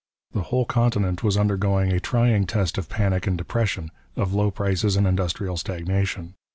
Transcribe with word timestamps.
The 0.31 0.41
whole 0.41 0.65
continent 0.65 1.21
was 1.23 1.37
undergoing 1.37 1.91
a 1.93 1.99
trying 1.99 2.47
test 2.47 2.79
of 2.79 2.89
panic 2.89 3.27
and 3.27 3.37
depression, 3.37 3.91
of 4.15 4.33
low 4.33 4.49
prices 4.49 4.95
and 4.95 5.05
industrial 5.05 5.57
stagnation. 5.57 6.33